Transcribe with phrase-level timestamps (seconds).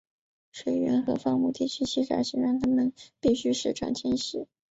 [0.51, 4.47] 水源和放牧土地的稀少性让他们必须时常迁徙。